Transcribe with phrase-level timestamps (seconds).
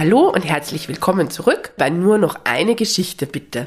[0.00, 3.66] Hallo und herzlich willkommen zurück bei nur noch eine Geschichte bitte.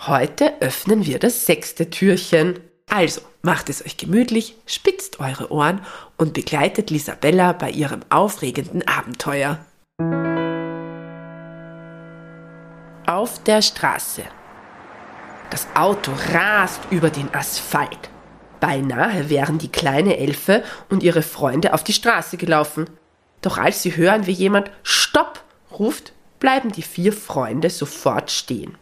[0.00, 2.60] Heute öffnen wir das sechste Türchen.
[2.90, 5.80] Also macht es euch gemütlich, spitzt eure Ohren
[6.18, 9.64] und begleitet Lisabella bei ihrem aufregenden Abenteuer.
[13.06, 14.24] Auf der Straße.
[15.48, 18.10] Das Auto rast über den Asphalt.
[18.60, 22.90] Beinahe wären die kleine Elfe und ihre Freunde auf die Straße gelaufen.
[23.40, 25.45] Doch als sie hören, wie jemand Stopp
[25.78, 28.76] ruft, bleiben die vier Freunde sofort stehen.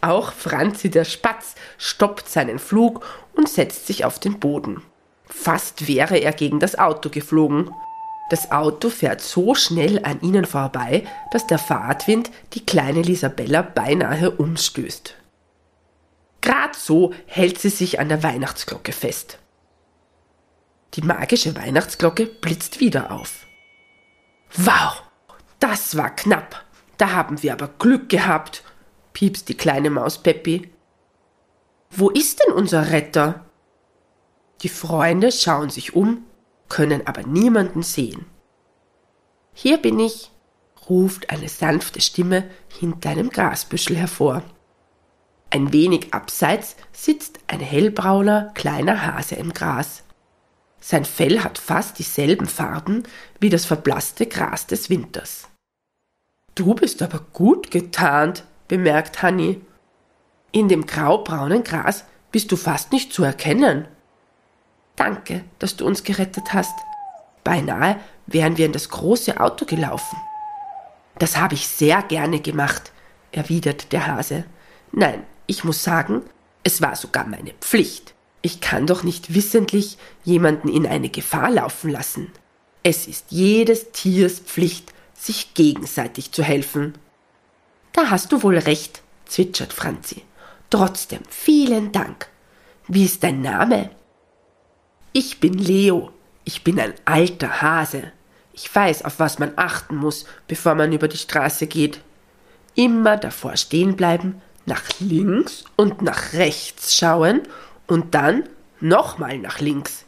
[0.00, 4.82] Auch Franzi der Spatz stoppt seinen Flug und setzt sich auf den Boden.
[5.26, 7.70] Fast wäre er gegen das Auto geflogen.
[8.30, 14.30] Das Auto fährt so schnell an ihnen vorbei, dass der Fahrtwind die kleine Lisabella beinahe
[14.30, 15.14] umstößt.
[16.40, 19.38] Grad so hält sie sich an der Weihnachtsglocke fest.
[20.94, 23.46] Die magische Weihnachtsglocke blitzt wieder auf.
[24.56, 25.02] Wow,
[25.60, 26.64] das war knapp.
[26.96, 28.62] Da haben wir aber Glück gehabt,
[29.12, 30.70] piepst die kleine Maus Peppi.
[31.90, 33.46] Wo ist denn unser Retter?
[34.62, 36.24] Die Freunde schauen sich um,
[36.68, 38.26] können aber niemanden sehen.
[39.52, 40.30] Hier bin ich,
[40.88, 44.42] ruft eine sanfte Stimme hinter einem Grasbüschel hervor.
[45.50, 50.04] Ein wenig abseits sitzt ein hellbrauner kleiner Hase im Gras.
[50.80, 53.02] Sein Fell hat fast dieselben Farben
[53.40, 55.48] wie das verblasste Gras des Winters.
[56.54, 59.60] Du bist aber gut getarnt, bemerkt Hanni.
[60.52, 63.86] In dem graubraunen Gras bist du fast nicht zu erkennen.
[64.96, 66.74] Danke, dass du uns gerettet hast.
[67.44, 70.18] Beinahe wären wir in das große Auto gelaufen.
[71.18, 72.92] Das habe ich sehr gerne gemacht,
[73.32, 74.44] erwidert der Hase.
[74.92, 76.22] Nein, ich muss sagen,
[76.62, 78.14] es war sogar meine Pflicht.
[78.42, 82.30] Ich kann doch nicht wissentlich jemanden in eine Gefahr laufen lassen.
[82.82, 86.94] Es ist jedes Tiers Pflicht, sich gegenseitig zu helfen.
[87.92, 90.22] Da hast du wohl recht, zwitschert Franzi.
[90.70, 92.28] Trotzdem vielen Dank.
[92.86, 93.90] Wie ist dein Name?
[95.12, 96.12] Ich bin Leo.
[96.44, 98.12] Ich bin ein alter Hase.
[98.52, 102.00] Ich weiß, auf was man achten muss, bevor man über die Straße geht.
[102.74, 107.42] Immer davor stehen bleiben, nach links und nach rechts schauen
[107.88, 108.48] und dann
[108.80, 110.04] nochmal nach links.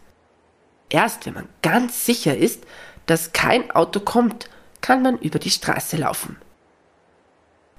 [0.88, 2.64] Erst wenn man ganz sicher ist,
[3.06, 4.48] dass kein Auto kommt,
[4.80, 6.36] kann man über die Straße laufen.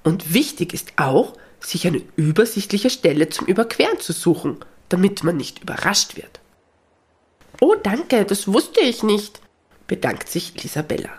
[0.03, 4.57] Und wichtig ist auch, sich eine übersichtliche Stelle zum Überqueren zu suchen,
[4.89, 6.39] damit man nicht überrascht wird.
[7.59, 9.39] Oh, danke, das wusste ich nicht,
[9.87, 11.11] bedankt sich Isabella.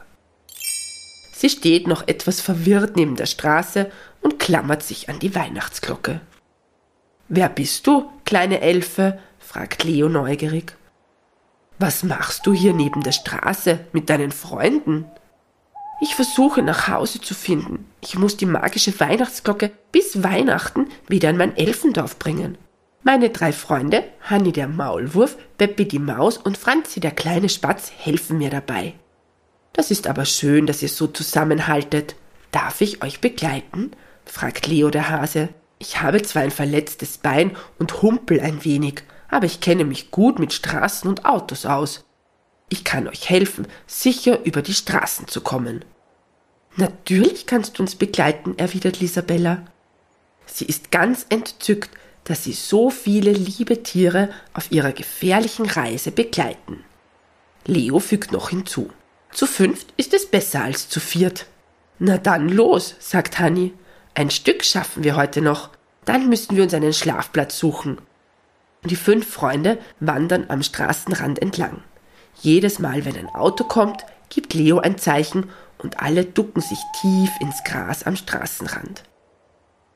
[1.32, 3.91] Sie steht noch etwas verwirrt neben der Straße
[4.21, 6.21] und klammert sich an die Weihnachtsglocke.
[7.28, 9.19] Wer bist du, kleine Elfe?
[9.38, 10.77] fragt Leo neugierig.
[11.78, 15.06] Was machst du hier neben der Straße mit deinen Freunden?
[16.00, 17.87] Ich versuche nach Hause zu finden.
[18.00, 22.59] Ich muss die magische Weihnachtsglocke bis Weihnachten wieder in mein Elfendorf bringen.
[23.05, 28.39] Meine drei Freunde, Hanni der Maulwurf, Beppi die Maus und Franzi der kleine Spatz, helfen
[28.39, 28.94] mir dabei.
[29.72, 32.15] Das ist aber schön, dass ihr so zusammenhaltet.
[32.50, 33.93] Darf ich euch begleiten?
[34.25, 35.49] fragt Leo der Hase.
[35.82, 40.38] Ich habe zwar ein verletztes Bein und humpel ein wenig, aber ich kenne mich gut
[40.38, 42.04] mit Straßen und Autos aus.
[42.69, 45.84] Ich kann euch helfen, sicher über die Straßen zu kommen.
[46.76, 49.65] Natürlich kannst du uns begleiten, erwidert Lisabella.
[50.47, 51.91] Sie ist ganz entzückt,
[52.22, 56.84] dass sie so viele liebe Tiere auf ihrer gefährlichen Reise begleiten.
[57.66, 58.88] Leo fügt noch hinzu.
[59.32, 61.47] Zu fünft ist es besser als zu viert.
[61.98, 63.75] Na dann los, sagt Hanni.
[64.14, 65.70] Ein Stück schaffen wir heute noch.
[66.04, 67.98] Dann müssen wir uns einen Schlafplatz suchen.
[68.84, 71.82] Die fünf Freunde wandern am Straßenrand entlang.
[72.40, 77.30] Jedes Mal, wenn ein Auto kommt, gibt Leo ein Zeichen und alle ducken sich tief
[77.40, 79.04] ins Gras am Straßenrand.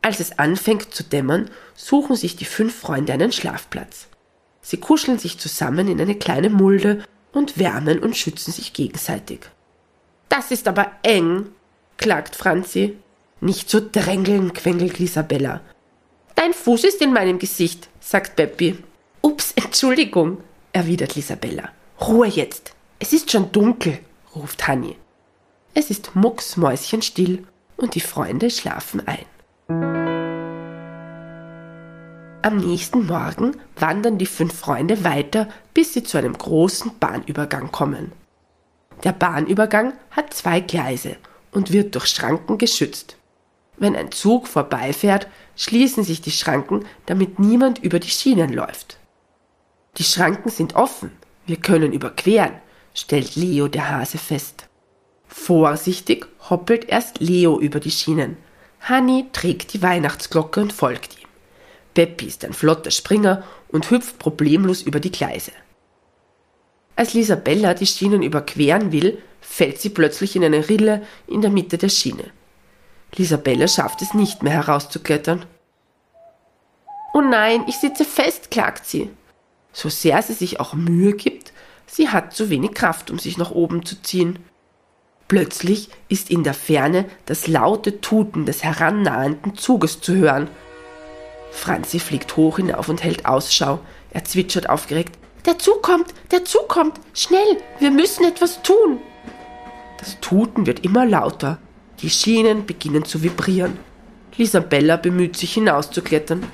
[0.03, 4.06] Als es anfängt zu dämmern, suchen sich die fünf Freunde einen Schlafplatz.
[4.60, 9.41] Sie kuscheln sich zusammen in eine kleine Mulde und wärmen und schützen sich gegenseitig.
[10.28, 11.47] Das ist aber eng,
[11.97, 12.97] klagt Franzi.
[13.41, 15.60] Nicht so drängeln, quengelt Isabella.
[16.34, 18.78] Dein Fuß ist in meinem Gesicht, sagt Beppi.
[19.21, 20.38] Ups, Entschuldigung,
[20.72, 21.71] erwidert Lisabella.
[22.00, 22.74] Ruhe jetzt.
[22.98, 23.98] Es ist schon dunkel,
[24.34, 24.97] ruft Hanni.
[25.74, 27.47] Es ist mucksmäuschenstill
[27.77, 29.27] und die Freunde schlafen ein.
[32.42, 38.12] Am nächsten Morgen wandern die fünf Freunde weiter, bis sie zu einem großen Bahnübergang kommen.
[39.04, 41.16] Der Bahnübergang hat zwei Gleise
[41.50, 43.16] und wird durch Schranken geschützt.
[43.78, 48.99] Wenn ein Zug vorbeifährt, schließen sich die Schranken, damit niemand über die Schienen läuft.
[49.99, 51.11] Die Schranken sind offen,
[51.47, 52.53] wir können überqueren,
[52.95, 54.69] stellt Leo der Hase fest.
[55.27, 58.37] Vorsichtig hoppelt erst Leo über die Schienen.
[58.81, 61.29] Hanni trägt die Weihnachtsglocke und folgt ihm.
[61.95, 65.53] Peppi ist ein flotter Springer und hüpft problemlos über die Gleise.
[66.95, 71.79] Als Lisabella die Schienen überqueren will, fällt sie plötzlich in eine Rille in der Mitte
[71.79, 72.25] der Schiene.
[73.15, 75.45] Lisabella schafft es nicht mehr herauszuklettern.
[77.15, 79.11] Oh nein, ich sitze fest, klagt sie.
[79.73, 81.53] So sehr sie sich auch Mühe gibt,
[81.87, 84.39] sie hat zu wenig Kraft, um sich nach oben zu ziehen.
[85.29, 90.49] Plötzlich ist in der Ferne das laute Tuten des herannahenden Zuges zu hören.
[91.51, 93.81] Franzi fliegt hoch hinauf und hält Ausschau.
[94.11, 95.19] Er zwitschert aufgeregt.
[95.47, 99.01] Der Zug kommt, der Zug kommt, schnell, wir müssen etwas tun.
[99.99, 101.59] Das Tuten wird immer lauter.
[102.01, 103.78] Die Schienen beginnen zu vibrieren.
[104.37, 106.45] Lisabella bemüht sich hinauszuklettern.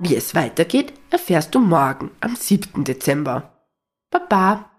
[0.00, 2.84] Wie es weitergeht, erfährst du morgen am 7.
[2.84, 3.54] Dezember.
[4.10, 4.73] Baba.